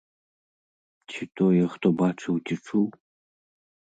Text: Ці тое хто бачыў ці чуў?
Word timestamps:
Ці 1.11 1.21
тое 1.41 1.63
хто 1.75 1.87
бачыў 2.01 2.35
ці 2.45 2.55
чуў? 2.65 2.87